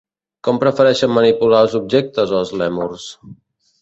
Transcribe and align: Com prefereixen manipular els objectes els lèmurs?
Com 0.47 0.59
prefereixen 0.61 1.13
manipular 1.17 1.59
els 1.67 1.75
objectes 1.83 2.33
els 2.41 2.55
lèmurs? 2.63 3.07